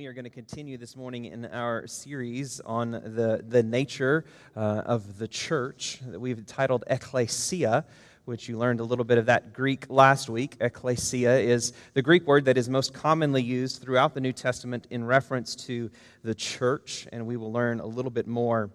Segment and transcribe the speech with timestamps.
[0.00, 4.24] We are going to continue this morning in our series on the, the nature
[4.56, 7.84] uh, of the church that we've titled Ecclesia,
[8.24, 10.56] which you learned a little bit of that Greek last week.
[10.58, 15.04] Ecclesia is the Greek word that is most commonly used throughout the New Testament in
[15.04, 15.90] reference to
[16.24, 18.70] the church, and we will learn a little bit more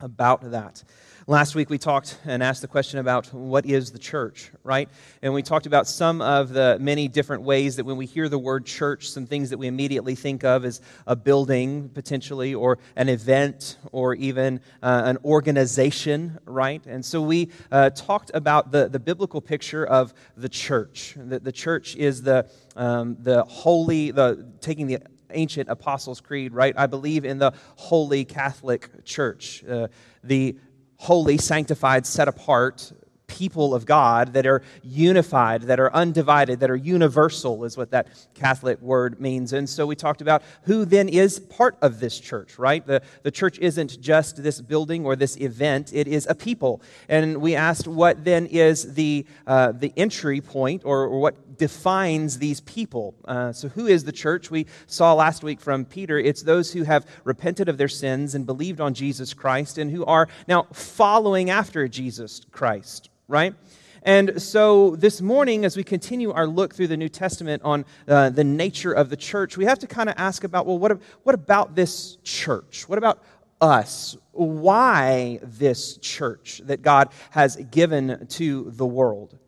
[0.00, 0.82] about that.
[1.26, 4.88] Last week we talked and asked the question about what is the church, right?
[5.22, 8.38] And we talked about some of the many different ways that when we hear the
[8.38, 13.08] word church, some things that we immediately think of as a building potentially, or an
[13.08, 16.84] event, or even uh, an organization, right?
[16.86, 21.14] And so we uh, talked about the, the biblical picture of the church.
[21.16, 24.98] That the church is the, um, the holy, the taking the
[25.32, 26.74] ancient Apostles' Creed, right?
[26.76, 29.88] I believe in the Holy Catholic Church, uh,
[30.22, 30.58] the
[30.96, 32.92] holy, sanctified, set apart
[33.30, 38.08] people of God that are unified, that are undivided, that are universal, is what that
[38.34, 39.52] Catholic word means.
[39.52, 42.84] And so we talked about who then is part of this church, right?
[42.84, 46.82] The, the church isn't just this building or this event, it is a people.
[47.08, 52.38] And we asked what then is the, uh, the entry point or, or what defines
[52.38, 53.14] these people.
[53.26, 54.50] Uh, so, who is the church?
[54.50, 58.46] We saw last week from Peter it's those who have repented of their sins and
[58.46, 63.54] believed on Jesus Christ and who are now following after Jesus Christ, right?
[64.02, 68.30] And so this morning, as we continue our look through the New Testament on uh,
[68.30, 71.34] the nature of the church, we have to kind of ask about well, what, what
[71.34, 72.88] about this church?
[72.88, 73.22] What about
[73.60, 74.16] us?
[74.32, 79.38] Why this church that God has given to the world?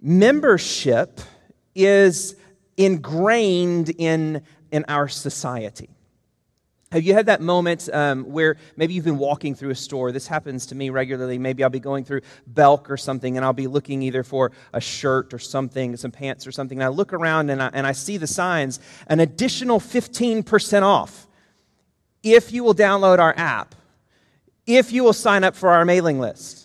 [0.00, 1.20] membership
[1.74, 2.36] is
[2.76, 5.90] ingrained in, in our society.
[6.90, 10.10] Have you had that moment um, where maybe you've been walking through a store?
[10.10, 11.36] This happens to me regularly.
[11.36, 14.80] Maybe I'll be going through Belk or something, and I'll be looking either for a
[14.80, 16.78] shirt or something, some pants or something.
[16.78, 21.26] And I look around and I, and I see the signs an additional 15% off
[22.22, 23.74] if you will download our app,
[24.66, 26.57] if you will sign up for our mailing list.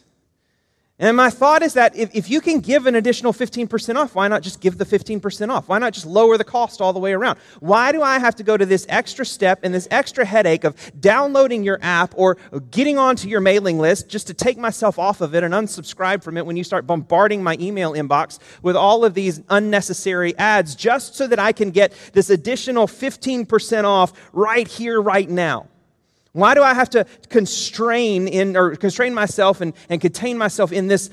[0.99, 4.27] And my thought is that if, if you can give an additional 15% off, why
[4.27, 5.67] not just give the 15% off?
[5.67, 7.39] Why not just lower the cost all the way around?
[7.59, 10.75] Why do I have to go to this extra step and this extra headache of
[10.99, 12.37] downloading your app or
[12.69, 16.37] getting onto your mailing list just to take myself off of it and unsubscribe from
[16.37, 21.15] it when you start bombarding my email inbox with all of these unnecessary ads just
[21.15, 25.69] so that I can get this additional 15% off right here, right now?
[26.33, 30.87] Why do I have to constrain in or constrain myself and, and contain myself in
[30.87, 31.09] this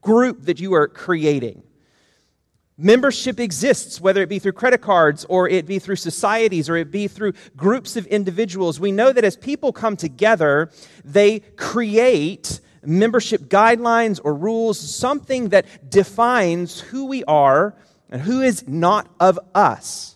[0.00, 1.62] group that you are creating?
[2.76, 6.90] Membership exists, whether it be through credit cards or it be through societies or it
[6.90, 8.80] be through groups of individuals.
[8.80, 10.70] We know that as people come together,
[11.04, 17.76] they create membership guidelines or rules, something that defines who we are
[18.10, 20.13] and who is not of us.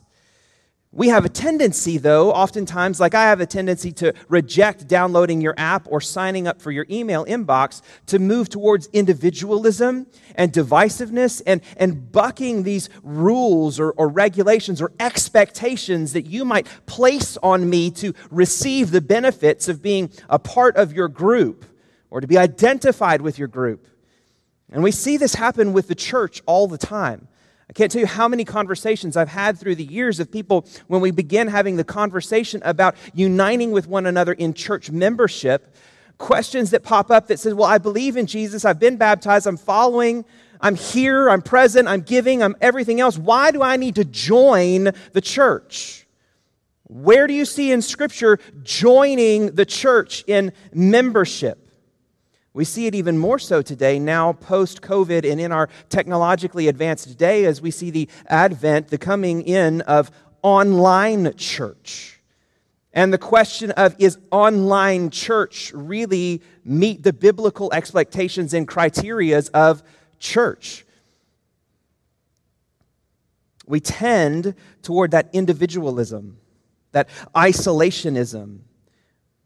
[0.91, 5.55] We have a tendency, though, oftentimes, like I have a tendency to reject downloading your
[5.59, 11.61] app or signing up for your email inbox to move towards individualism and divisiveness and,
[11.77, 17.91] and bucking these rules or, or regulations or expectations that you might place on me
[17.91, 21.67] to receive the benefits of being a part of your group
[22.09, 23.87] or to be identified with your group.
[24.73, 27.29] And we see this happen with the church all the time.
[27.69, 31.01] I can't tell you how many conversations I've had through the years of people when
[31.03, 35.75] we begin having the conversation about uniting with one another in church membership,
[36.17, 39.59] questions that pop up that says, "Well, I believe in Jesus, I've been baptized, I'm
[39.59, 40.25] following,
[40.61, 43.19] I'm here, I'm present, I'm giving, I'm everything else.
[43.19, 46.07] Why do I need to join the church?"
[46.85, 51.68] Where do you see in scripture joining the church in membership?
[52.59, 57.17] We see it even more so today, now post COVID and in our technologically advanced
[57.17, 60.11] day, as we see the advent, the coming in of
[60.43, 62.19] online church.
[62.93, 69.85] And the question of is online church really meet the biblical expectations and criterias of
[70.19, 70.85] church?
[73.69, 76.39] We tend toward that individualism,
[76.91, 78.63] that isolationism,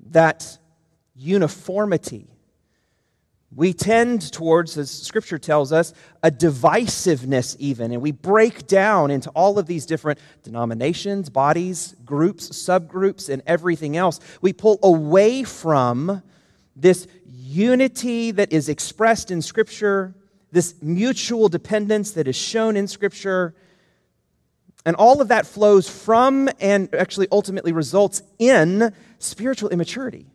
[0.01, 0.57] that
[1.15, 2.32] uniformity
[3.55, 7.93] we tend towards, as scripture tells us, a divisiveness, even.
[7.93, 13.97] And we break down into all of these different denominations, bodies, groups, subgroups, and everything
[13.97, 14.21] else.
[14.41, 16.23] We pull away from
[16.75, 20.15] this unity that is expressed in scripture,
[20.51, 23.55] this mutual dependence that is shown in scripture.
[24.87, 30.32] And all of that flows from and actually ultimately results in spiritual immaturity.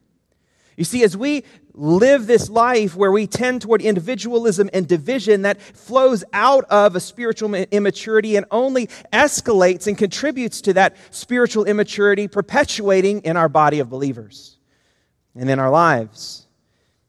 [0.77, 1.43] You see, as we
[1.73, 6.99] live this life where we tend toward individualism and division that flows out of a
[6.99, 13.79] spiritual immaturity and only escalates and contributes to that spiritual immaturity, perpetuating in our body
[13.79, 14.57] of believers
[15.35, 16.47] and in our lives.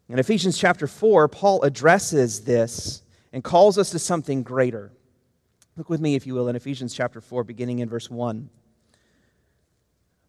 [0.09, 3.03] In Ephesians chapter 4, Paul addresses this
[3.35, 4.91] and calls us to something greater.
[5.77, 8.49] Look with me, if you will, in Ephesians chapter 4, beginning in verse 1.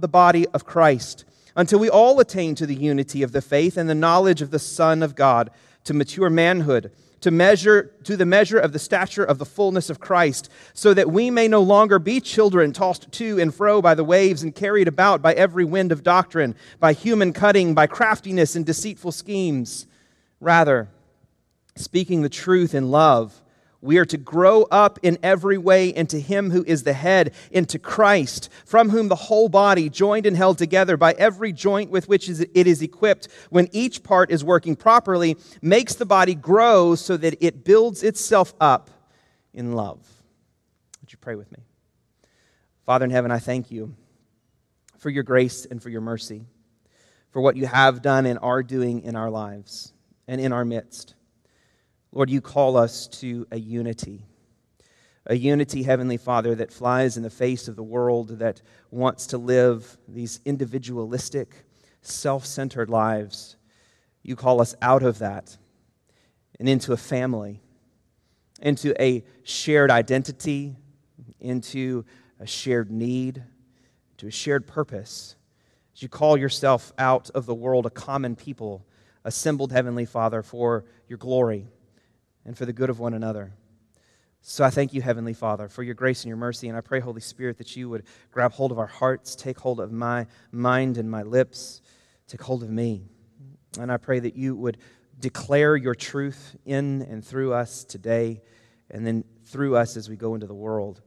[0.00, 1.24] the body of Christ
[1.56, 4.58] until we all attain to the unity of the faith and the knowledge of the
[4.58, 5.50] Son of God,
[5.84, 10.00] to mature manhood, to measure to the measure of the stature of the fullness of
[10.00, 14.04] Christ, so that we may no longer be children tossed to and fro by the
[14.04, 18.64] waves and carried about by every wind of doctrine, by human cutting, by craftiness and
[18.64, 19.86] deceitful schemes.
[20.38, 20.88] Rather,
[21.76, 23.39] speaking the truth in love,
[23.82, 27.78] we are to grow up in every way into Him who is the head, into
[27.78, 32.28] Christ, from whom the whole body, joined and held together by every joint with which
[32.28, 37.42] it is equipped, when each part is working properly, makes the body grow so that
[37.44, 38.90] it builds itself up
[39.54, 40.06] in love.
[41.00, 41.58] Would you pray with me?
[42.84, 43.94] Father in heaven, I thank you
[44.98, 46.44] for your grace and for your mercy,
[47.30, 49.94] for what you have done and are doing in our lives
[50.28, 51.14] and in our midst.
[52.12, 54.26] Lord, you call us to a unity.
[55.26, 59.38] A unity, Heavenly Father, that flies in the face of the world that wants to
[59.38, 61.64] live these individualistic,
[62.02, 63.56] self centered lives.
[64.22, 65.56] You call us out of that
[66.58, 67.60] and into a family,
[68.60, 70.76] into a shared identity,
[71.38, 72.04] into
[72.40, 73.44] a shared need,
[74.16, 75.36] to a shared purpose.
[75.94, 78.84] As you call yourself out of the world, a common people,
[79.24, 81.68] assembled, Heavenly Father, for your glory
[82.44, 83.52] and for the good of one another.
[84.42, 86.68] So I thank you, Heavenly Father, for your grace and your mercy.
[86.68, 89.80] And I pray, Holy Spirit, that you would grab hold of our hearts, take hold
[89.80, 91.82] of my mind and my lips,
[92.26, 93.02] take hold of me.
[93.78, 94.78] And I pray that you would
[95.18, 98.40] declare your truth in and through us today,
[98.90, 101.02] and then through us as we go into the world.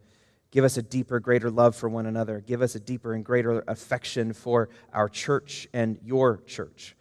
[0.52, 2.40] Give us a deeper, greater love for one another.
[2.40, 6.96] Give us a deeper and greater affection for our church and your church.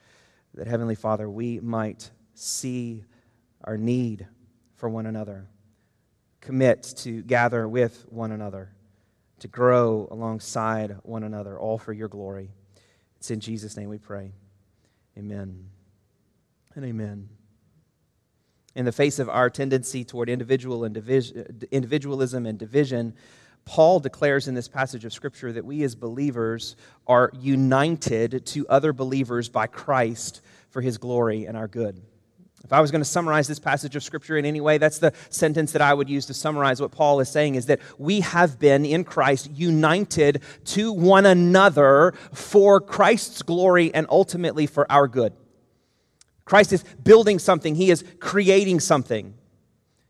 [0.54, 3.04] That, Heavenly Father, we might see
[3.64, 4.26] our need
[4.76, 5.46] for one another.
[6.40, 8.70] Commit to gather with one another,
[9.40, 12.50] to grow alongside one another, all for your glory.
[13.18, 14.32] It's in Jesus' name we pray.
[15.16, 15.68] Amen
[16.74, 17.28] and amen.
[18.74, 23.14] In the face of our tendency toward individual and division, individualism and division,
[23.64, 26.74] Paul declares in this passage of Scripture that we as believers
[27.06, 30.40] are united to other believers by Christ
[30.70, 32.02] for his glory and our good.
[32.64, 35.12] If I was going to summarize this passage of Scripture in any way, that's the
[35.30, 38.58] sentence that I would use to summarize what Paul is saying is that we have
[38.58, 45.32] been in Christ united to one another for Christ's glory and ultimately for our good.
[46.44, 49.34] Christ is building something, He is creating something.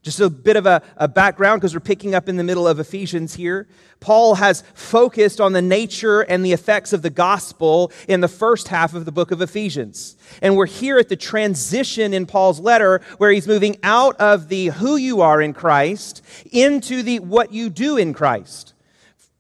[0.03, 2.81] Just a bit of a, a background because we're picking up in the middle of
[2.81, 3.69] Ephesians here.
[4.01, 8.67] Paul has focused on the nature and the effects of the gospel in the first
[8.67, 10.17] half of the book of Ephesians.
[10.43, 14.67] And we're here at the transition in Paul's letter where he's moving out of the
[14.67, 18.75] who you are in Christ into the what you do in Christ.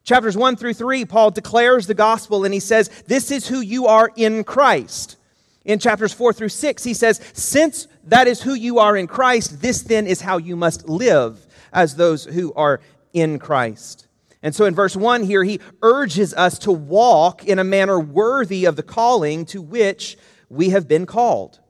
[0.04, 3.86] Chapters 1 through 3, Paul declares the gospel and he says, This is who you
[3.86, 5.16] are in Christ.
[5.64, 9.62] In chapters 4 through 6, he says, Since that is who you are in Christ,
[9.62, 12.80] this then is how you must live as those who are
[13.12, 14.08] in Christ.
[14.42, 18.64] And so in verse 1 here, he urges us to walk in a manner worthy
[18.64, 20.16] of the calling to which
[20.48, 21.60] we have been called.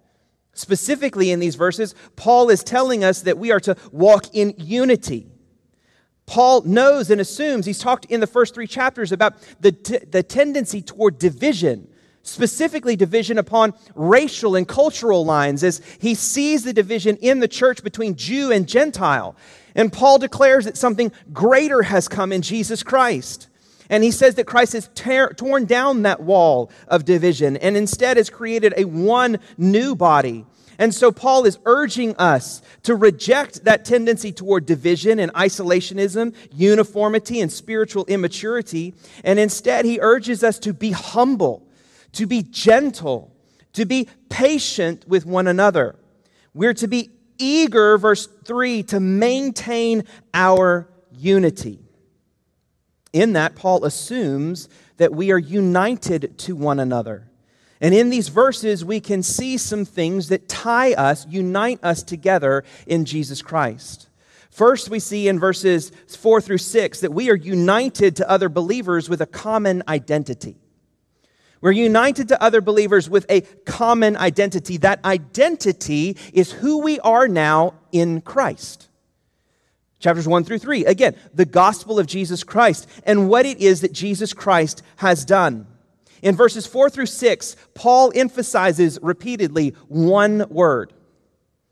[0.54, 5.26] Specifically in these verses, Paul is telling us that we are to walk in unity.
[6.24, 10.22] Paul knows and assumes, he's talked in the first three chapters about the, t- the
[10.22, 11.88] tendency toward division
[12.22, 17.82] specifically division upon racial and cultural lines, as he sees the division in the church
[17.82, 19.36] between Jew and Gentile.
[19.74, 23.48] And Paul declares that something greater has come in Jesus Christ.
[23.88, 28.16] And he says that Christ has tear, torn down that wall of division and instead
[28.16, 30.46] has created a one new body.
[30.78, 37.40] And so Paul is urging us to reject that tendency toward division and isolationism, uniformity
[37.40, 38.94] and spiritual immaturity.
[39.22, 41.62] And instead, he urges us to be humble,
[42.12, 43.34] to be gentle,
[43.72, 45.96] to be patient with one another.
[46.54, 50.04] We're to be eager, verse 3, to maintain
[50.34, 51.80] our unity.
[53.12, 57.28] In that, Paul assumes that we are united to one another.
[57.80, 62.62] And in these verses, we can see some things that tie us, unite us together
[62.86, 64.08] in Jesus Christ.
[64.50, 69.08] First, we see in verses 4 through 6 that we are united to other believers
[69.08, 70.61] with a common identity.
[71.62, 74.76] We're united to other believers with a common identity.
[74.78, 78.88] That identity is who we are now in Christ.
[80.00, 80.84] Chapters 1 through 3.
[80.84, 85.68] Again, the gospel of Jesus Christ and what it is that Jesus Christ has done.
[86.20, 90.92] In verses 4 through 6, Paul emphasizes repeatedly one word.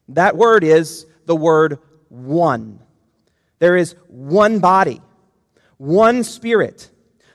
[0.09, 1.79] That word is the word
[2.09, 2.79] one.
[3.59, 5.01] There is one body,
[5.79, 6.91] one spirit,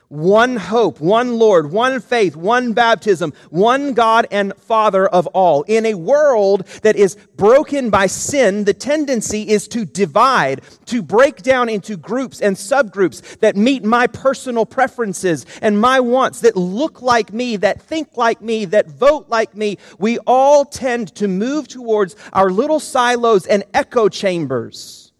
[0.08, 5.62] one hope, one Lord, one faith, one baptism, one God and Father of all.
[5.62, 11.42] In a world that is broken by sin, the tendency is to divide, to break
[11.42, 17.02] down into groups and subgroups that meet my personal preferences and my wants, that look
[17.02, 19.78] like me, that think like me, that vote like me.
[19.98, 25.12] We all tend to move towards our little silos and echo chambers.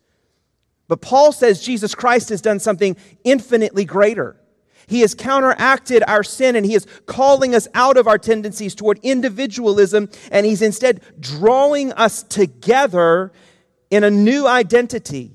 [0.88, 4.36] But Paul says Jesus Christ has done something infinitely greater.
[4.86, 9.00] He has counteracted our sin and he is calling us out of our tendencies toward
[9.02, 13.32] individualism and he's instead drawing us together
[13.90, 15.32] in a new identity.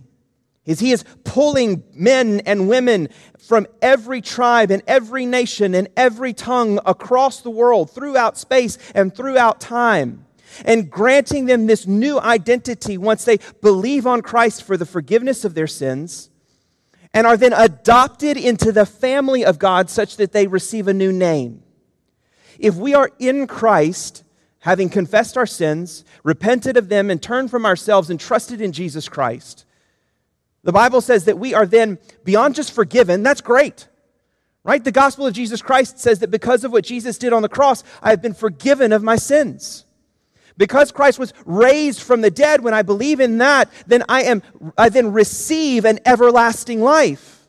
[0.64, 6.80] He is pulling men and women from every tribe and every nation and every tongue
[6.86, 10.26] across the world, throughout space and throughout time,
[10.64, 15.56] and granting them this new identity once they believe on Christ for the forgiveness of
[15.56, 16.31] their sins
[17.14, 21.12] and are then adopted into the family of God such that they receive a new
[21.12, 21.64] name.
[22.58, 24.24] If we are in Christ,
[24.60, 29.10] having confessed our sins, repented of them, and turned from ourselves and trusted in Jesus
[29.10, 29.66] Christ,
[30.64, 33.24] the Bible says that we are then beyond just forgiven.
[33.24, 33.88] That's great.
[34.64, 34.84] Right?
[34.84, 37.84] The gospel of Jesus Christ says that because of what Jesus did on the cross,
[38.02, 39.86] I have been forgiven of my sins.
[40.62, 44.44] Because Christ was raised from the dead, when I believe in that, then I am
[44.78, 47.48] I then receive an everlasting life.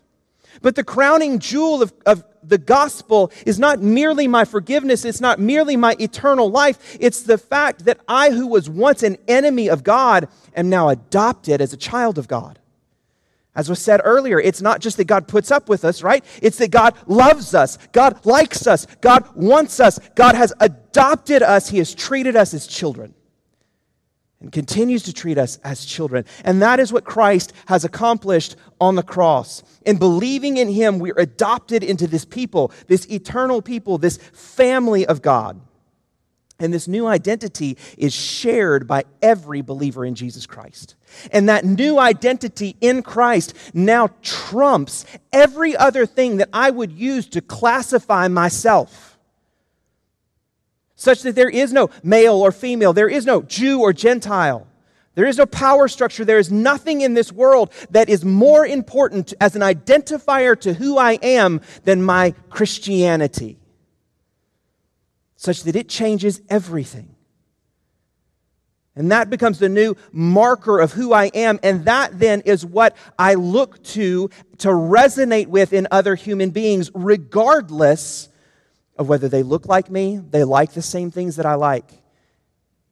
[0.62, 5.38] But the crowning jewel of, of the gospel is not merely my forgiveness, it's not
[5.38, 9.84] merely my eternal life, it's the fact that I, who was once an enemy of
[9.84, 10.26] God,
[10.56, 12.60] am now adopted as a child of God.
[13.54, 16.24] As was said earlier, it's not just that God puts up with us, right?
[16.40, 17.76] It's that God loves us.
[17.92, 18.86] God likes us.
[19.00, 19.98] God wants us.
[20.14, 21.68] God has adopted us.
[21.68, 23.14] He has treated us as children
[24.42, 26.24] and continues to treat us as children.
[26.44, 29.62] And that is what Christ has accomplished on the cross.
[29.86, 35.22] In believing in Him, we're adopted into this people, this eternal people, this family of
[35.22, 35.60] God.
[36.58, 40.96] And this new identity is shared by every believer in Jesus Christ.
[41.30, 47.26] And that new identity in Christ now trumps every other thing that I would use
[47.28, 49.18] to classify myself.
[50.94, 54.66] Such that there is no male or female, there is no Jew or Gentile.
[55.14, 56.24] There is no power structure.
[56.24, 60.96] There is nothing in this world that is more important as an identifier to who
[60.96, 63.58] I am than my Christianity
[65.42, 67.11] such that it changes everything.
[68.94, 71.58] And that becomes the new marker of who I am.
[71.62, 76.90] And that then is what I look to to resonate with in other human beings,
[76.94, 78.28] regardless
[78.98, 81.90] of whether they look like me, they like the same things that I like.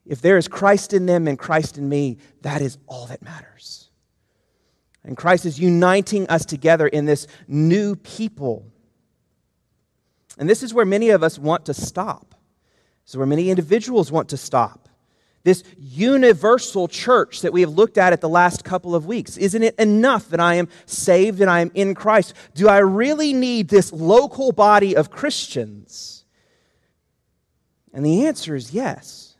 [0.05, 3.89] If there is Christ in them and Christ in me, that is all that matters.
[5.03, 8.65] And Christ is uniting us together in this new people.
[10.37, 12.35] And this is where many of us want to stop.
[13.03, 14.89] This is where many individuals want to stop.
[15.43, 19.37] This universal church that we have looked at at the last couple of weeks.
[19.37, 22.33] Isn't it enough that I am saved and I am in Christ?
[22.53, 26.25] Do I really need this local body of Christians?
[27.93, 29.35] And the answer is yes.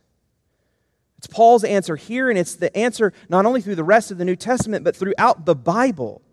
[1.20, 4.26] It's Paul's answer here, and it's the answer not only through the rest of the
[4.26, 6.24] New Testament, but throughout the Bible.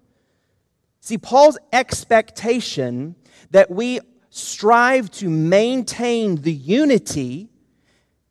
[1.01, 3.15] See, Paul's expectation
[3.51, 7.51] that we strive to maintain the unity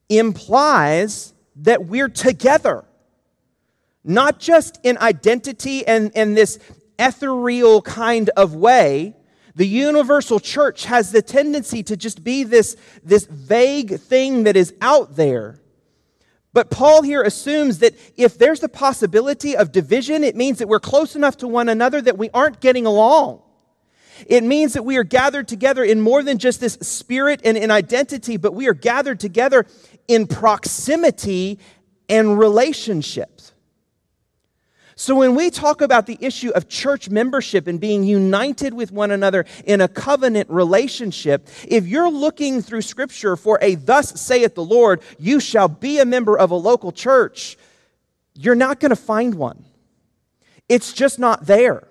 [0.09, 2.85] implies that we're together,
[4.03, 6.59] not just in identity and, and this
[6.99, 9.15] ethereal kind of way.
[9.55, 14.73] The universal church has the tendency to just be this, this vague thing that is
[14.81, 15.59] out there.
[16.53, 20.79] But Paul here assumes that if there's the possibility of division, it means that we're
[20.79, 23.41] close enough to one another that we aren't getting along.
[24.25, 27.69] It means that we are gathered together in more than just this spirit and in
[27.69, 29.67] identity, but we are gathered together
[30.07, 31.59] in proximity
[32.09, 33.53] and relationships.
[34.99, 39.11] So, when we talk about the issue of church membership and being united with one
[39.11, 44.63] another in a covenant relationship, if you're looking through Scripture for a thus saith the
[44.63, 47.59] Lord, you shall be a member of a local church,
[48.33, 49.65] you're not going to find one.
[50.67, 51.87] It's just not there.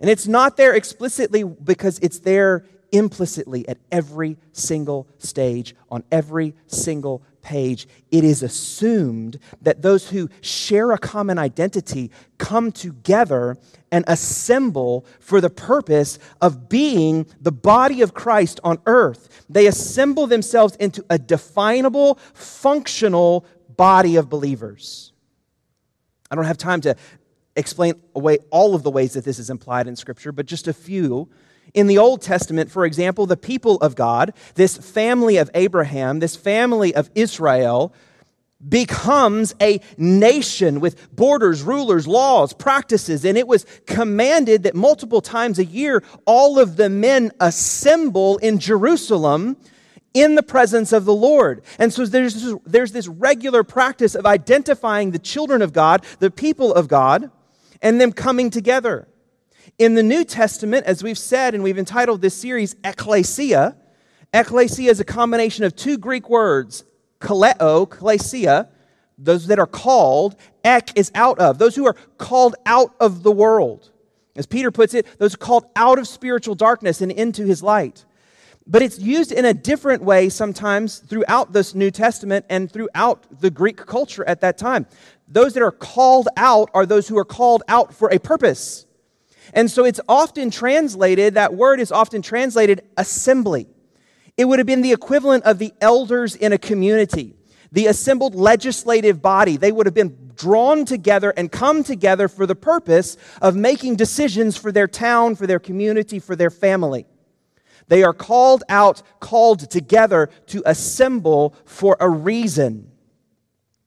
[0.00, 6.54] And it's not there explicitly because it's there implicitly at every single stage, on every
[6.66, 7.88] single page.
[8.10, 13.56] It is assumed that those who share a common identity come together
[13.90, 19.44] and assemble for the purpose of being the body of Christ on earth.
[19.48, 25.12] They assemble themselves into a definable, functional body of believers.
[26.30, 26.94] I don't have time to
[27.56, 30.72] explain away all of the ways that this is implied in Scripture, but just a
[30.72, 31.28] few.
[31.74, 36.36] In the Old Testament, for example, the people of God, this family of Abraham, this
[36.36, 37.94] family of Israel,
[38.66, 43.24] becomes a nation with borders, rulers, laws, practices.
[43.24, 48.58] And it was commanded that multiple times a year, all of the men assemble in
[48.58, 49.56] Jerusalem
[50.12, 51.62] in the presence of the Lord.
[51.78, 56.30] And so there's this, there's this regular practice of identifying the children of God, the
[56.30, 57.30] people of God,
[57.80, 59.08] and them coming together.
[59.80, 63.74] In the New Testament, as we've said, and we've entitled this series Ecclesia,
[64.34, 66.84] Ecclesia is a combination of two Greek words,
[67.18, 68.68] kaleo, klesia,
[69.16, 73.32] those that are called, ek is out of, those who are called out of the
[73.32, 73.90] world.
[74.36, 78.04] As Peter puts it, those called out of spiritual darkness and into his light.
[78.66, 83.50] But it's used in a different way sometimes throughout this New Testament and throughout the
[83.50, 84.84] Greek culture at that time.
[85.26, 88.84] Those that are called out are those who are called out for a purpose.
[89.52, 93.66] And so it's often translated, that word is often translated assembly.
[94.36, 97.34] It would have been the equivalent of the elders in a community,
[97.72, 99.56] the assembled legislative body.
[99.56, 104.56] They would have been drawn together and come together for the purpose of making decisions
[104.56, 107.06] for their town, for their community, for their family.
[107.88, 112.89] They are called out, called together to assemble for a reason.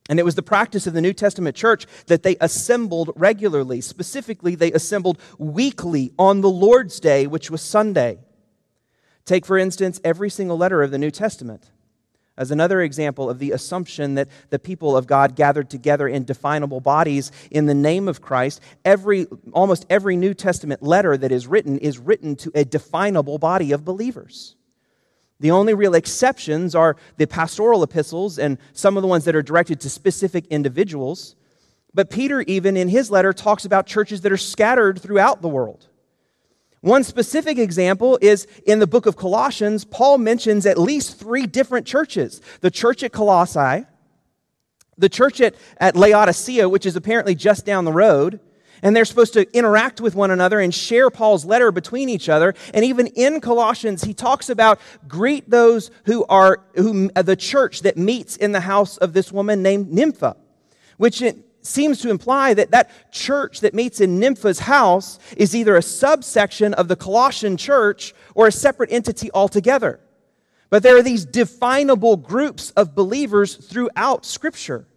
[0.09, 3.79] And it was the practice of the New Testament church that they assembled regularly.
[3.81, 8.19] Specifically, they assembled weekly on the Lord's Day, which was Sunday.
[9.25, 11.71] Take, for instance, every single letter of the New Testament
[12.37, 16.79] as another example of the assumption that the people of God gathered together in definable
[16.79, 18.59] bodies in the name of Christ.
[18.83, 23.71] Every, almost every New Testament letter that is written is written to a definable body
[23.71, 24.55] of believers.
[25.43, 29.41] The only real exceptions are the pastoral epistles and some of the ones that are
[29.41, 31.35] directed to specific individuals.
[31.93, 35.89] But Peter, even in his letter, talks about churches that are scattered throughout the world.
[36.79, 41.85] One specific example is in the book of Colossians, Paul mentions at least three different
[41.85, 43.85] churches the church at Colossae,
[44.97, 48.39] the church at, at Laodicea, which is apparently just down the road,
[48.83, 52.53] and they're supposed to interact with one another and share Paul's letter between each other.
[52.73, 57.81] And even in Colossians, he talks about greet those who are who, uh, the church
[57.81, 60.35] that meets in the house of this woman named Nympha,
[60.97, 65.77] which it seems to imply that that church that meets in Nympha's house is either
[65.77, 70.01] a subsection of the Colossian church or a separate entity altogether.
[70.69, 74.87] But there are these definable groups of believers throughout Scripture.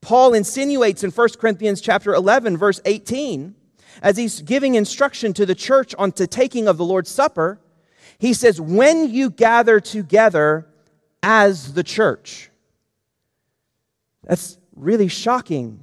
[0.00, 3.54] Paul insinuates in 1 Corinthians chapter 11 verse 18
[4.02, 7.60] as he's giving instruction to the church on the taking of the Lord's Supper,
[8.18, 10.66] he says, When you gather together
[11.22, 12.50] as the church.
[14.24, 15.80] That's really shocking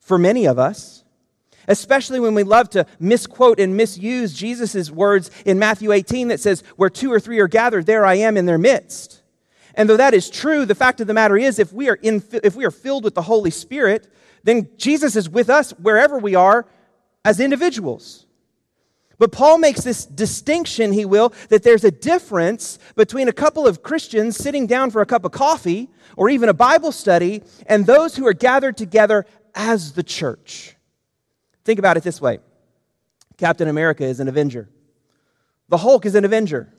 [0.00, 1.04] for many of us,
[1.68, 6.62] especially when we love to misquote and misuse Jesus' words in Matthew 18 that says,
[6.76, 9.17] Where two or three are gathered, there I am in their midst.
[9.78, 12.20] And though that is true, the fact of the matter is, if we are, in,
[12.32, 14.12] if we are filled with the Holy Spirit,
[14.42, 16.66] then Jesus is with us wherever we are
[17.24, 18.26] as individuals.
[19.18, 23.84] But Paul makes this distinction, he will, that there's a difference between a couple of
[23.84, 28.16] Christians sitting down for a cup of coffee or even a Bible study and those
[28.16, 30.74] who are gathered together as the church.
[31.64, 32.40] Think about it this way
[33.36, 34.68] Captain America is an Avenger.
[35.68, 36.72] The Hulk is an avenger.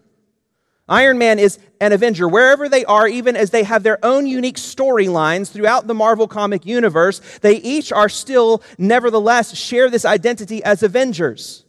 [0.90, 2.28] Iron Man is an avenger.
[2.28, 6.66] Wherever they are, even as they have their own unique storylines throughout the Marvel comic
[6.66, 11.64] universe, they each are still, nevertheless, share this identity as Avengers.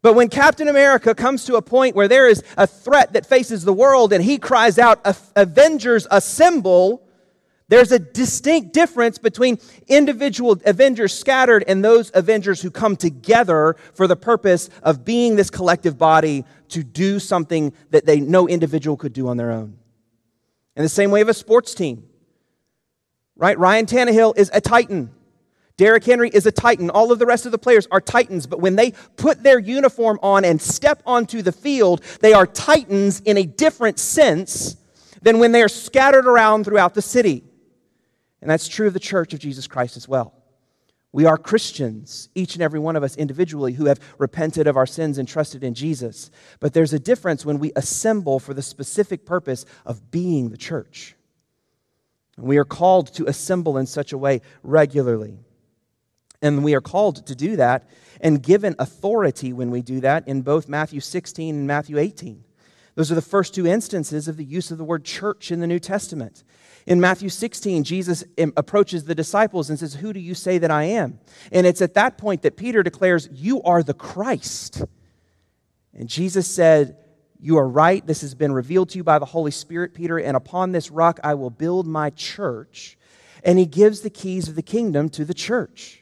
[0.00, 3.64] But when Captain America comes to a point where there is a threat that faces
[3.64, 5.00] the world and he cries out,
[5.36, 7.02] Avengers assemble,
[7.68, 14.06] there's a distinct difference between individual Avengers scattered and those Avengers who come together for
[14.06, 19.12] the purpose of being this collective body to do something that they no individual could
[19.12, 19.76] do on their own.
[20.76, 22.04] In the same way of a sports team,
[23.36, 23.58] right?
[23.58, 25.10] Ryan Tannehill is a titan.
[25.76, 26.90] Derrick Henry is a titan.
[26.90, 30.18] All of the rest of the players are titans, but when they put their uniform
[30.22, 34.76] on and step onto the field, they are titans in a different sense
[35.22, 37.44] than when they are scattered around throughout the city.
[38.40, 40.34] And that's true of the church of Jesus Christ as well.
[41.10, 44.86] We are Christians, each and every one of us individually, who have repented of our
[44.86, 46.30] sins and trusted in Jesus.
[46.60, 51.16] But there's a difference when we assemble for the specific purpose of being the church.
[52.36, 55.38] And we are called to assemble in such a way regularly.
[56.42, 57.88] And we are called to do that
[58.20, 62.44] and given authority when we do that in both Matthew 16 and Matthew 18.
[62.94, 65.66] Those are the first two instances of the use of the word church in the
[65.66, 66.44] New Testament.
[66.88, 68.24] In Matthew 16, Jesus
[68.56, 71.20] approaches the disciples and says, Who do you say that I am?
[71.52, 74.82] And it's at that point that Peter declares, You are the Christ.
[75.92, 76.96] And Jesus said,
[77.38, 78.06] You are right.
[78.06, 81.20] This has been revealed to you by the Holy Spirit, Peter, and upon this rock
[81.22, 82.96] I will build my church.
[83.44, 85.97] And he gives the keys of the kingdom to the church.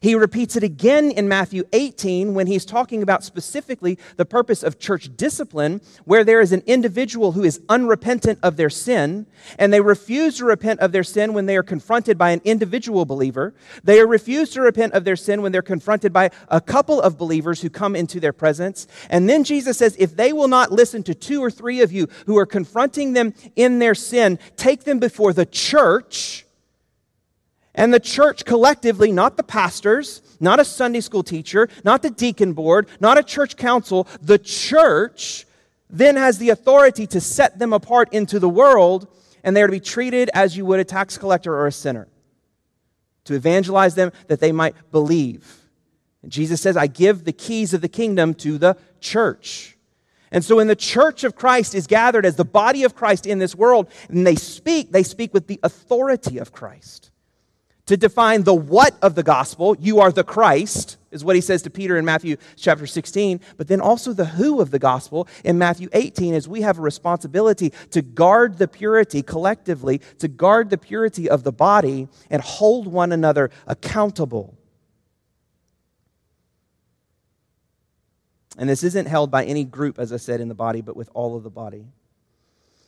[0.00, 4.78] He repeats it again in Matthew 18 when he's talking about specifically the purpose of
[4.78, 9.26] church discipline, where there is an individual who is unrepentant of their sin,
[9.58, 13.04] and they refuse to repent of their sin when they are confronted by an individual
[13.04, 13.54] believer.
[13.82, 17.18] They are refuse to repent of their sin when they're confronted by a couple of
[17.18, 18.86] believers who come into their presence.
[19.10, 22.08] And then Jesus says, if they will not listen to two or three of you
[22.26, 26.43] who are confronting them in their sin, take them before the church
[27.74, 32.52] and the church collectively, not the pastors, not a Sunday school teacher, not the deacon
[32.52, 35.46] board, not a church council, the church
[35.90, 39.08] then has the authority to set them apart into the world,
[39.42, 42.08] and they are to be treated as you would a tax collector or a sinner,
[43.24, 45.68] to evangelize them that they might believe.
[46.22, 49.76] And Jesus says, I give the keys of the kingdom to the church.
[50.30, 53.38] And so when the church of Christ is gathered as the body of Christ in
[53.38, 57.10] this world, and they speak, they speak with the authority of Christ
[57.86, 61.62] to define the what of the gospel, you are the Christ, is what he says
[61.62, 65.58] to Peter in Matthew chapter 16, but then also the who of the gospel in
[65.58, 70.78] Matthew 18, is we have a responsibility to guard the purity collectively, to guard the
[70.78, 74.56] purity of the body and hold one another accountable.
[78.56, 81.10] And this isn't held by any group, as I said, in the body, but with
[81.12, 81.86] all of the body.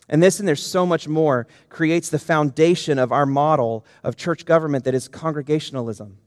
[0.08, 4.44] And this, and there's so much more, creates the foundation of our model of church
[4.44, 6.18] government that is congregationalism.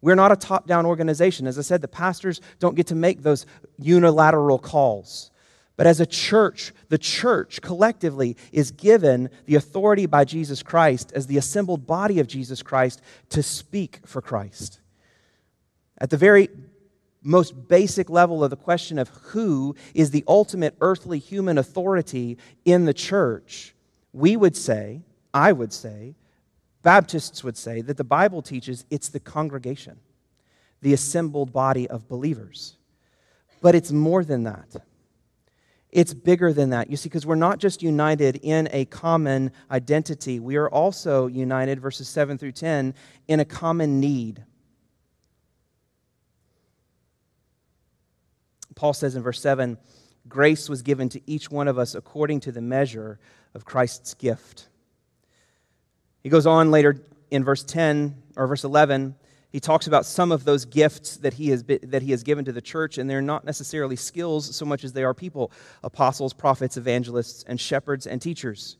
[0.00, 1.46] We're not a top down organization.
[1.46, 3.46] As I said, the pastors don't get to make those
[3.78, 5.32] unilateral calls.
[5.76, 11.26] But as a church, the church collectively is given the authority by Jesus Christ as
[11.26, 13.00] the assembled body of Jesus Christ
[13.30, 14.80] to speak for Christ.
[15.98, 16.48] At the very
[17.28, 22.84] most basic level of the question of who is the ultimate earthly human authority in
[22.84, 23.74] the church,
[24.12, 26.14] we would say, I would say,
[26.82, 29.98] Baptists would say that the Bible teaches it's the congregation,
[30.80, 32.76] the assembled body of believers.
[33.60, 34.76] But it's more than that.
[35.90, 36.90] It's bigger than that.
[36.90, 41.80] You see, because we're not just united in a common identity, we are also united,
[41.80, 42.94] verses 7 through 10,
[43.26, 44.44] in a common need.
[48.78, 49.76] Paul says in verse 7
[50.28, 53.18] grace was given to each one of us according to the measure
[53.52, 54.68] of Christ's gift.
[56.22, 59.16] He goes on later in verse 10 or verse 11.
[59.50, 62.52] He talks about some of those gifts that he, has that he has given to
[62.52, 65.50] the church, and they're not necessarily skills so much as they are people
[65.82, 68.76] apostles, prophets, evangelists, and shepherds and teachers.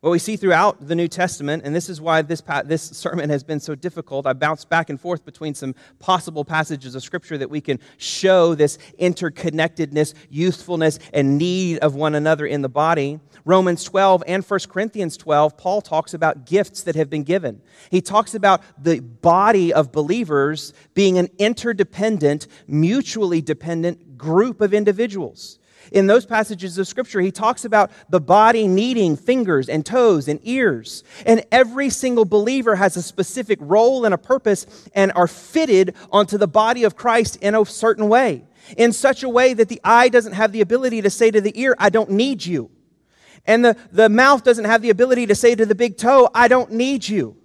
[0.00, 3.42] What we see throughout the New Testament, and this is why this, this sermon has
[3.42, 7.50] been so difficult, I bounced back and forth between some possible passages of Scripture that
[7.50, 13.18] we can show this interconnectedness, youthfulness, and need of one another in the body.
[13.44, 17.60] Romans 12 and 1 Corinthians 12, Paul talks about gifts that have been given.
[17.90, 25.57] He talks about the body of believers being an interdependent, mutually dependent group of individuals
[25.92, 30.40] in those passages of Scripture, he talks about the body needing fingers and toes and
[30.42, 31.04] ears.
[31.26, 36.38] And every single believer has a specific role and a purpose and are fitted onto
[36.38, 38.44] the body of Christ in a certain way.
[38.76, 41.58] in such a way that the eye doesn't have the ability to say to the
[41.58, 42.70] ear, I don't need you.
[43.46, 46.48] And the, the mouth doesn't have the ability to say to the big toe, I
[46.48, 47.36] don't need you.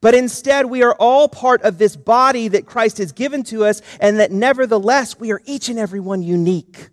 [0.00, 3.80] But instead, we are all part of this body that Christ has given to us,
[4.00, 6.90] and that nevertheless, we are each and every one unique.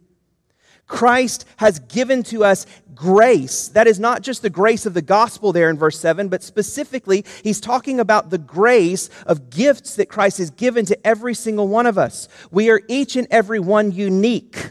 [0.93, 3.69] Christ has given to us grace.
[3.69, 7.25] That is not just the grace of the gospel there in verse 7, but specifically,
[7.43, 11.87] he's talking about the grace of gifts that Christ has given to every single one
[11.87, 12.29] of us.
[12.51, 14.69] We are each and every one unique,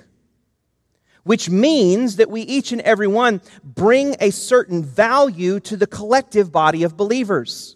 [1.25, 6.53] which means that we each and every one bring a certain value to the collective
[6.53, 7.75] body of believers.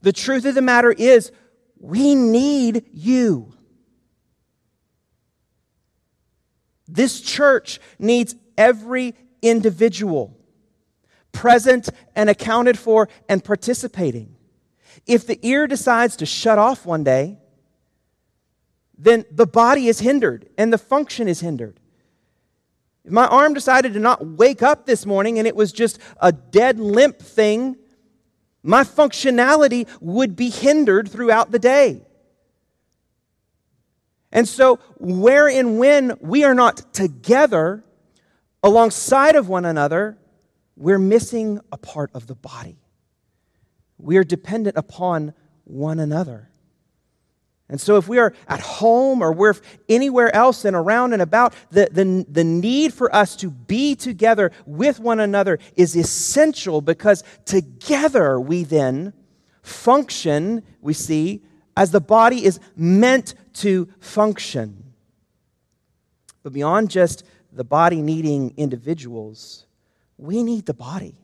[0.00, 1.32] The truth of the matter is,
[1.78, 3.52] we need you.
[6.88, 10.34] This church needs every individual
[11.30, 14.34] present and accounted for and participating.
[15.06, 17.38] If the ear decides to shut off one day,
[18.96, 21.78] then the body is hindered and the function is hindered.
[23.04, 26.32] If my arm decided to not wake up this morning and it was just a
[26.32, 27.76] dead limp thing,
[28.64, 32.02] my functionality would be hindered throughout the day.
[34.30, 37.82] And so, where and when we are not together
[38.62, 40.18] alongside of one another,
[40.76, 42.78] we're missing a part of the body.
[43.96, 46.50] We are dependent upon one another.
[47.70, 49.54] And so, if we are at home or we're
[49.88, 54.52] anywhere else and around and about, the, the, the need for us to be together
[54.66, 59.14] with one another is essential because together we then
[59.62, 61.42] function, we see,
[61.78, 64.82] as the body is meant to function.
[66.42, 69.64] But beyond just the body needing individuals,
[70.16, 71.14] we need the body.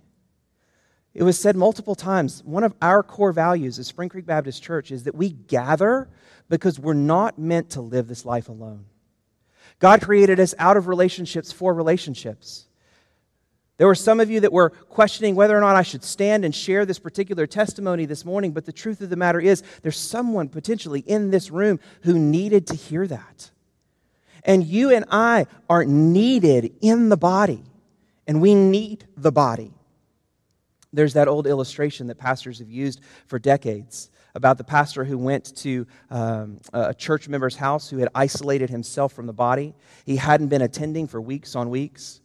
[1.12, 2.40] It was said multiple times.
[2.44, 6.08] One of our core values as Spring Creek Baptist Church is that we gather
[6.48, 8.84] because we're not meant to live this life alone.
[9.80, 12.68] God created us out of relationships for relationships.
[13.76, 16.54] There were some of you that were questioning whether or not I should stand and
[16.54, 20.48] share this particular testimony this morning, but the truth of the matter is, there's someone
[20.48, 23.50] potentially in this room who needed to hear that.
[24.44, 27.64] And you and I are needed in the body,
[28.28, 29.72] and we need the body.
[30.92, 35.56] There's that old illustration that pastors have used for decades about the pastor who went
[35.56, 39.74] to um, a church member's house who had isolated himself from the body.
[40.04, 42.20] He hadn't been attending for weeks on weeks.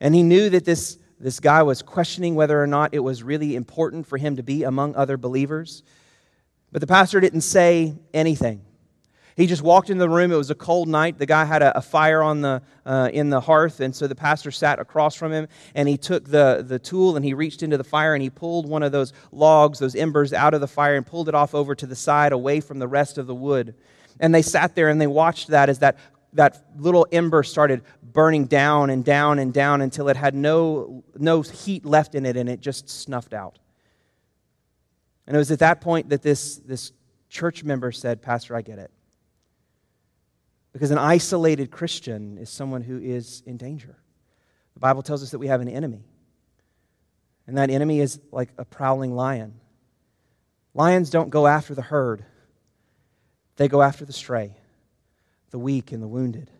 [0.00, 3.54] And he knew that this, this guy was questioning whether or not it was really
[3.54, 5.82] important for him to be among other believers.
[6.72, 8.62] But the pastor didn't say anything.
[9.36, 10.32] He just walked into the room.
[10.32, 11.18] It was a cold night.
[11.18, 14.14] The guy had a, a fire on the, uh, in the hearth, and so the
[14.14, 17.78] pastor sat across from him, and he took the, the tool and he reached into
[17.78, 20.96] the fire and he pulled one of those logs, those embers, out of the fire
[20.96, 23.74] and pulled it off over to the side away from the rest of the wood.
[24.18, 25.96] And they sat there and they watched that as that
[26.34, 31.42] that little ember started burning down and down and down until it had no, no
[31.42, 33.58] heat left in it and it just snuffed out.
[35.26, 36.92] And it was at that point that this, this
[37.28, 38.90] church member said, Pastor, I get it.
[40.72, 43.96] Because an isolated Christian is someone who is in danger.
[44.74, 46.04] The Bible tells us that we have an enemy.
[47.46, 49.54] And that enemy is like a prowling lion.
[50.74, 52.24] Lions don't go after the herd,
[53.56, 54.56] they go after the stray
[55.50, 56.50] the weak and the wounded,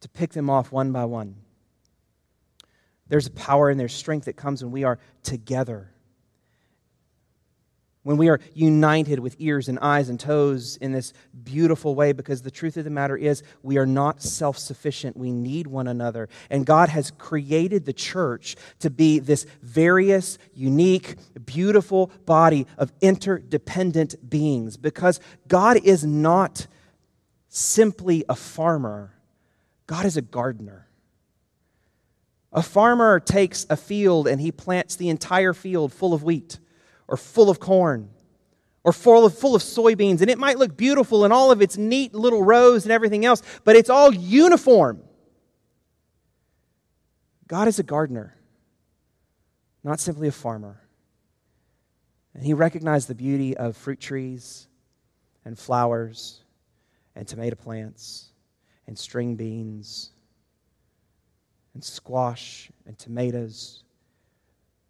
[0.00, 1.36] to pick them off one by one.
[3.08, 5.90] There's a power and there's strength that comes when we are together.
[8.04, 11.12] When we are united with ears and eyes and toes in this
[11.44, 15.16] beautiful way, because the truth of the matter is, we are not self sufficient.
[15.16, 16.28] We need one another.
[16.48, 24.30] And God has created the church to be this various, unique, beautiful body of interdependent
[24.30, 26.66] beings, because God is not
[27.48, 29.14] simply a farmer,
[29.86, 30.86] God is a gardener.
[32.52, 36.58] A farmer takes a field and he plants the entire field full of wheat
[37.06, 38.10] or full of corn
[38.84, 40.20] or full of, full of soybeans.
[40.22, 43.42] And it might look beautiful in all of its neat little rows and everything else,
[43.64, 45.02] but it's all uniform.
[47.46, 48.36] God is a gardener,
[49.82, 50.80] not simply a farmer.
[52.34, 54.68] And he recognized the beauty of fruit trees
[55.44, 56.42] and flowers
[57.18, 58.26] and tomato plants
[58.86, 60.12] and string beans
[61.74, 63.82] and squash and tomatoes.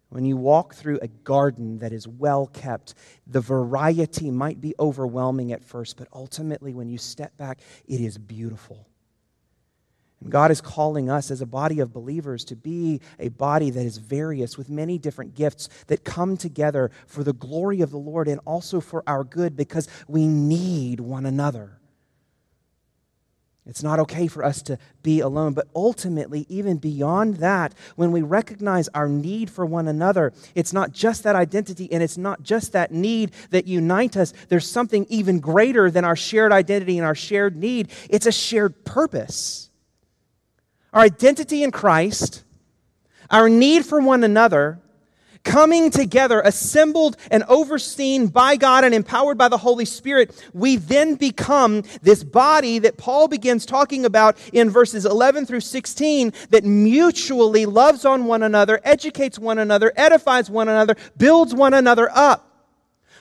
[0.09, 2.93] When you walk through a garden that is well kept,
[3.25, 8.17] the variety might be overwhelming at first, but ultimately, when you step back, it is
[8.17, 8.87] beautiful.
[10.21, 13.85] And God is calling us as a body of believers to be a body that
[13.85, 18.27] is various with many different gifts that come together for the glory of the Lord
[18.27, 21.78] and also for our good because we need one another.
[23.69, 25.53] It's not okay for us to be alone.
[25.53, 30.91] But ultimately, even beyond that, when we recognize our need for one another, it's not
[30.91, 34.33] just that identity and it's not just that need that unite us.
[34.49, 37.89] There's something even greater than our shared identity and our shared need.
[38.09, 39.69] It's a shared purpose.
[40.91, 42.43] Our identity in Christ,
[43.29, 44.79] our need for one another,
[45.43, 51.15] coming together, assembled and overseen by God and empowered by the Holy Spirit, we then
[51.15, 57.65] become this body that Paul begins talking about in verses 11 through 16 that mutually
[57.65, 62.45] loves on one another, educates one another, edifies one another, builds one another up.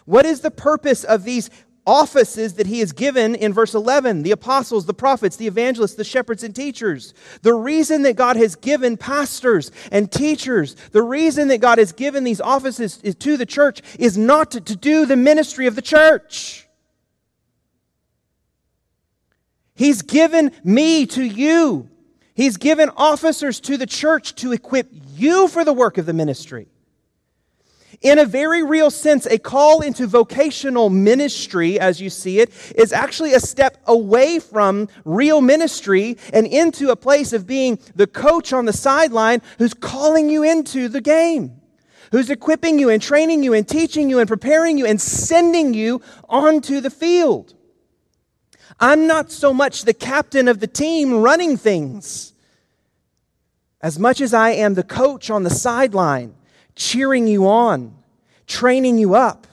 [0.04, 1.50] What is the purpose of these
[1.88, 6.04] offices that he has given in verse 11 the apostles, the prophets, the evangelists, the
[6.04, 7.14] shepherds, and teachers.
[7.40, 12.24] The reason that God has given pastors and teachers, the reason that God has given
[12.24, 16.68] these offices to the church is not to, to do the ministry of the church.
[19.74, 21.88] He's given me to you.
[22.34, 26.68] He's given officers to the church to equip you for the work of the ministry.
[28.00, 32.92] In a very real sense, a call into vocational ministry, as you see it, is
[32.92, 38.52] actually a step away from real ministry and into a place of being the coach
[38.52, 41.60] on the sideline who's calling you into the game,
[42.12, 46.00] who's equipping you and training you and teaching you and preparing you and sending you
[46.28, 47.54] onto the field.
[48.78, 52.32] I'm not so much the captain of the team running things
[53.80, 56.36] as much as I am the coach on the sideline
[56.78, 57.94] cheering you on,
[58.46, 59.46] training you up.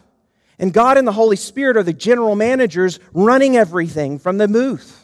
[0.58, 5.02] And God and the Holy Spirit are the general managers running everything from the booth.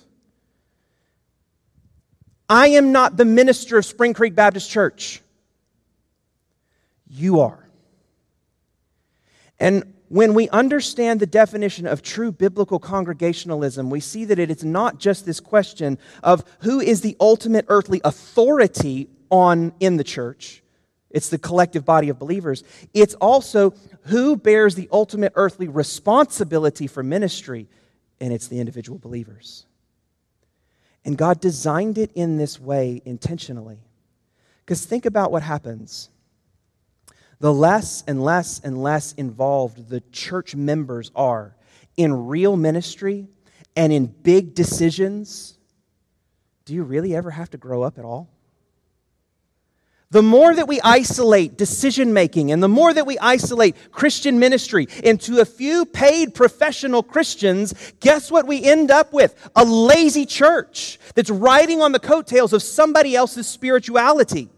[2.47, 5.21] I am not the minister of Spring Creek Baptist Church.
[7.10, 7.67] You are.
[9.60, 14.63] And when we understand the definition of true biblical congregationalism, we see that it is
[14.63, 20.62] not just this question of who is the ultimate earthly authority on in the church
[21.13, 22.63] it's the collective body of believers.
[22.93, 27.67] It's also who bears the ultimate earthly responsibility for ministry,
[28.19, 29.65] and it's the individual believers.
[31.04, 33.80] And God designed it in this way intentionally.
[34.65, 36.10] Because think about what happens.
[37.39, 41.56] The less and less and less involved the church members are
[41.97, 43.28] in real ministry
[43.76, 45.58] and in big decisions,
[46.65, 48.30] do you really ever have to grow up at all?
[50.12, 54.88] The more that we isolate decision making and the more that we isolate Christian ministry
[55.04, 59.34] into a few paid professional Christians, guess what we end up with?
[59.56, 64.50] A lazy church that's riding on the coattails of somebody else's spirituality.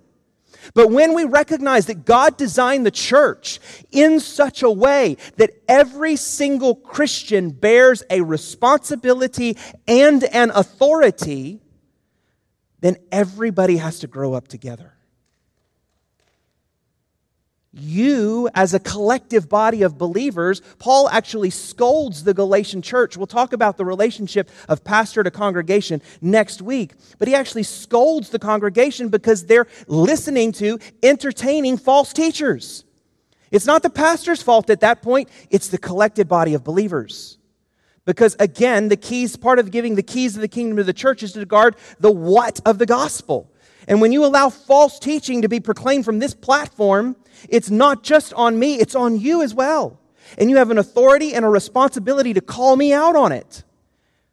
[0.74, 3.60] But when we recognize that God designed the church
[3.92, 11.60] in such a way that every single Christian bears a responsibility and an authority,
[12.80, 14.94] then everybody has to grow up together
[17.74, 23.18] you as a collective body of believers, Paul actually scolds the Galatian church.
[23.18, 26.94] We'll talk about the relationship of pastor to congregation next week.
[27.18, 32.84] But he actually scolds the congregation because they're listening to entertaining false teachers.
[33.50, 37.38] It's not the pastor's fault at that point, it's the collected body of believers.
[38.06, 41.24] Because again, the keys, part of giving the keys of the kingdom to the church
[41.24, 43.50] is to guard the what of the gospel.
[43.88, 47.16] And when you allow false teaching to be proclaimed from this platform,
[47.49, 49.99] it's not just on me, it's on you as well.
[50.38, 53.63] And you have an authority and a responsibility to call me out on it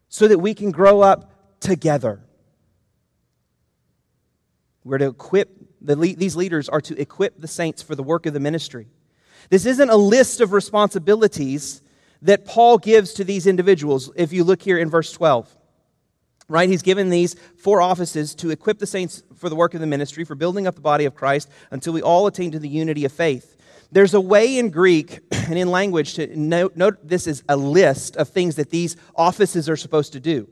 [0.09, 2.21] so that we can grow up together.
[4.83, 5.49] We're to equip,
[5.81, 8.87] the, these leaders are to equip the saints for the work of the ministry.
[9.49, 11.81] This isn't a list of responsibilities
[12.21, 15.57] that Paul gives to these individuals, if you look here in verse 12
[16.51, 16.69] right?
[16.69, 20.23] He's given these four offices to equip the saints for the work of the ministry,
[20.23, 23.11] for building up the body of Christ until we all attain to the unity of
[23.11, 23.57] faith.
[23.91, 28.17] There's a way in Greek and in language to note, note this is a list
[28.17, 30.49] of things that these offices are supposed to do.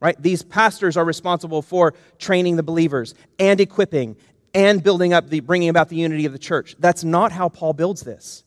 [0.00, 0.20] Right?
[0.20, 4.16] These pastors are responsible for training the believers and equipping
[4.52, 6.74] and building up the bringing about the unity of the church.
[6.78, 8.42] That's not how Paul builds this.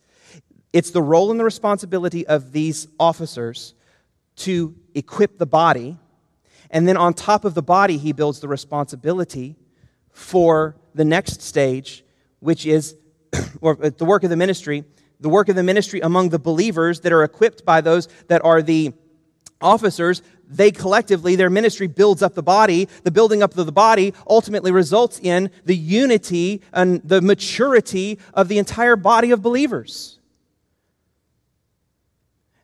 [0.74, 3.74] It's the role and the responsibility of these officers
[4.38, 5.98] to equip the body
[6.70, 9.56] and then on top of the body, he builds the responsibility
[10.12, 12.04] for the next stage,
[12.40, 12.96] which is
[13.62, 14.84] or uh, the work of the ministry,
[15.20, 18.62] the work of the ministry among the believers that are equipped by those that are
[18.62, 18.94] the
[19.62, 20.22] officers.
[20.48, 22.88] They collectively, their ministry builds up the body.
[23.04, 28.48] The building up of the body ultimately results in the unity and the maturity of
[28.48, 30.20] the entire body of believers.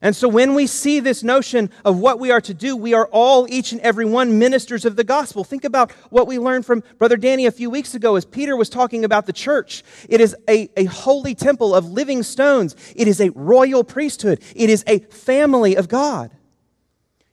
[0.03, 3.07] And so when we see this notion of what we are to do, we are
[3.11, 5.43] all, each and every one, ministers of the gospel.
[5.43, 8.67] Think about what we learned from Brother Danny a few weeks ago as Peter was
[8.67, 9.83] talking about the church.
[10.09, 14.71] It is a, a holy temple of living stones, it is a royal priesthood, it
[14.71, 16.31] is a family of God.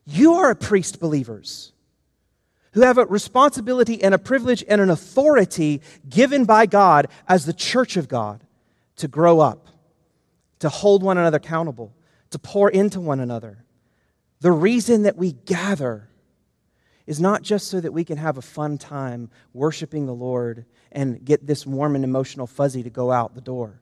[0.04, 1.72] You are a priest, believers,
[2.72, 7.54] who have a responsibility and a privilege and an authority given by God as the
[7.54, 8.44] church of God
[8.96, 9.68] to grow up,
[10.58, 11.94] to hold one another accountable
[12.30, 13.64] to pour into one another.
[14.40, 16.08] The reason that we gather
[17.06, 21.24] is not just so that we can have a fun time worshiping the Lord and
[21.24, 23.80] get this warm and emotional fuzzy to go out the door.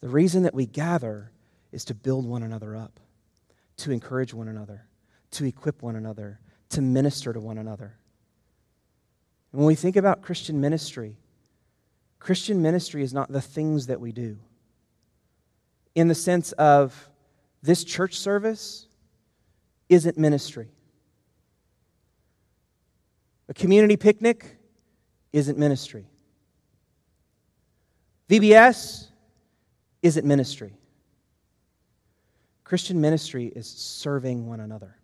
[0.00, 1.32] The reason that we gather
[1.72, 3.00] is to build one another up,
[3.78, 4.86] to encourage one another,
[5.32, 6.38] to equip one another,
[6.70, 7.96] to minister to one another.
[9.52, 11.16] And when we think about Christian ministry,
[12.18, 14.38] Christian ministry is not the things that we do
[15.94, 17.08] in the sense of
[17.66, 18.86] this church service
[19.88, 20.68] isn't ministry.
[23.48, 24.56] A community picnic
[25.32, 26.06] isn't ministry.
[28.28, 29.08] VBS
[30.02, 30.74] isn't ministry.
[32.64, 34.96] Christian ministry is serving one another.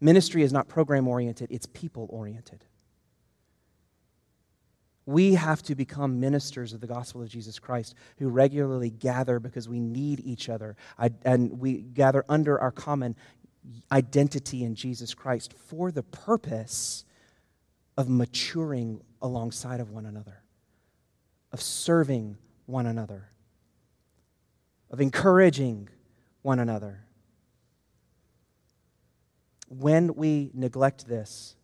[0.00, 2.64] Ministry is not program oriented, it's people oriented.
[5.06, 9.68] We have to become ministers of the gospel of Jesus Christ who regularly gather because
[9.68, 10.76] we need each other
[11.24, 13.14] and we gather under our common
[13.92, 17.04] identity in Jesus Christ for the purpose
[17.96, 20.42] of maturing alongside of one another,
[21.52, 22.36] of serving
[22.66, 23.28] one another,
[24.90, 25.88] of encouraging
[26.42, 27.04] one another.
[29.68, 31.56] When we neglect this,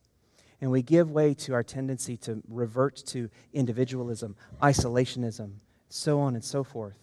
[0.61, 5.53] and we give way to our tendency to revert to individualism, isolationism,
[5.89, 6.99] so on and so forth.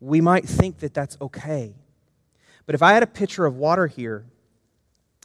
[0.00, 1.74] We might think that that's okay.
[2.66, 4.26] But if I had a pitcher of water here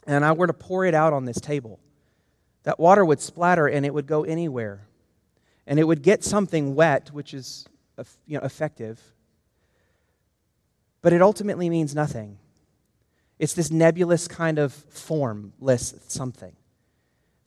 [0.06, 1.80] and I were to pour it out on this table,
[2.62, 4.86] that water would splatter and it would go anywhere.
[5.66, 7.66] And it would get something wet, which is
[8.26, 9.02] you know, effective.
[11.02, 12.38] But it ultimately means nothing.
[13.38, 16.56] It's this nebulous kind of formless something.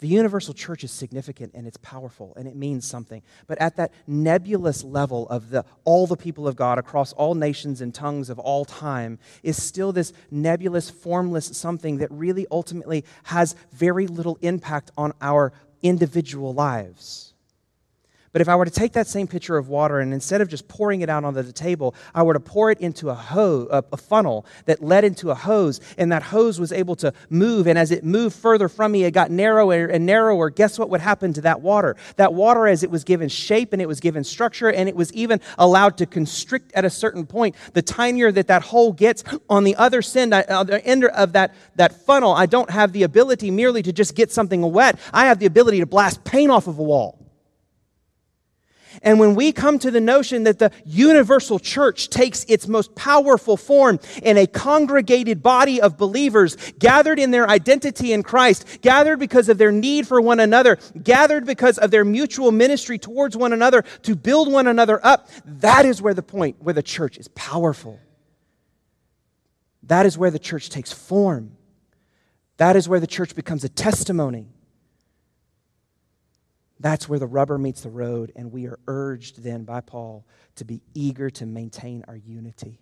[0.02, 3.22] The universal church is significant and it's powerful and it means something.
[3.46, 7.82] But at that nebulous level of the, all the people of God across all nations
[7.82, 13.56] and tongues of all time is still this nebulous, formless something that really ultimately has
[13.72, 17.31] very little impact on our individual lives.
[18.32, 20.68] But if I were to take that same pitcher of water and instead of just
[20.70, 23.98] pouring it out onto the table, I were to pour it into a, hose, a,
[23.98, 27.92] funnel that led into a hose, and that hose was able to move, and as
[27.92, 30.50] it moved further from me, it got narrower and narrower.
[30.50, 31.96] Guess what would happen to that water?
[32.16, 35.12] That water, as it was given shape and it was given structure and it was
[35.14, 39.66] even allowed to constrict at a certain point, the tinier that that hole gets on
[39.66, 43.84] the other end, uh, end of that, that funnel, I don't have the ability merely
[43.84, 44.98] to just get something wet.
[45.14, 47.21] I have the ability to blast paint off of a wall.
[49.02, 53.58] And when we come to the notion that the universal church takes its most powerful
[53.58, 59.50] form in a congregated body of believers gathered in their identity in Christ, gathered because
[59.50, 63.84] of their need for one another, gathered because of their mutual ministry towards one another
[64.04, 68.00] to build one another up, that is where the point where the church is powerful.
[69.84, 71.58] That is where the church takes form.
[72.58, 74.48] That is where the church becomes a testimony.
[76.82, 80.26] That's where the rubber meets the road, and we are urged then by Paul
[80.56, 82.82] to be eager to maintain our unity.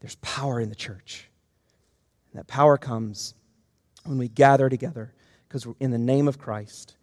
[0.00, 1.30] There's power in the church.
[2.30, 3.32] And that power comes
[4.04, 5.14] when we gather together
[5.48, 6.96] because we're in the name of Christ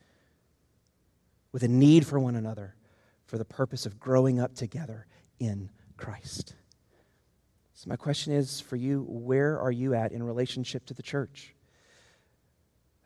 [1.52, 2.76] with a need for one another
[3.26, 5.08] for the purpose of growing up together
[5.40, 6.54] in Christ.
[7.74, 11.55] So, my question is for you where are you at in relationship to the church?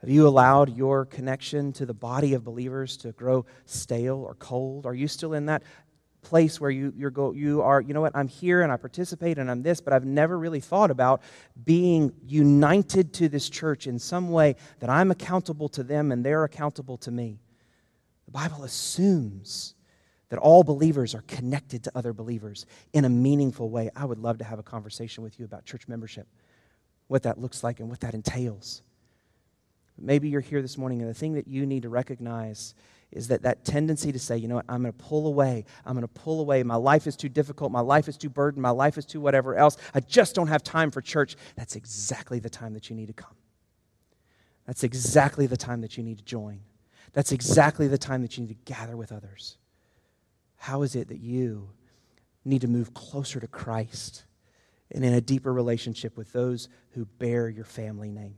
[0.02, 4.86] Have you allowed your connection to the body of believers to grow stale or cold?
[4.86, 5.64] Are you still in that
[6.22, 9.38] place where you, you're go, you are, you know what, I'm here and I participate
[9.38, 11.22] and I'm this, but I've never really thought about
[11.66, 16.44] being united to this church in some way that I'm accountable to them and they're
[16.44, 17.40] accountable to me?
[18.26, 19.76] The Bible assumes
[20.30, 23.90] that all believers are connected to other believers in a meaningful way.
[23.96, 26.28] I would love to have a conversation with you about church membership,
[27.08, 28.84] what that looks like and what that entails.
[30.02, 32.76] Maybe you're here this morning, and the thing that you need to recognize
[33.12, 35.66] is that that tendency to say, you know what, I'm going to pull away.
[35.86, 36.62] I'm going to pull away.
[36.62, 37.72] My life is too difficult.
[37.72, 38.62] My life is too burdened.
[38.62, 39.78] My life is too whatever else.
[39.96, 41.36] I just don't have time for church.
[41.56, 43.36] That's exactly the time that you need to come.
[44.68, 46.60] That's exactly the time that you need to join.
[47.14, 49.58] That's exactly the time that you need to gather with others.
[50.58, 51.70] How is it that you
[52.46, 54.26] need to move closer to Christ
[54.92, 58.36] and in a deeper relationship with those who bear your family name.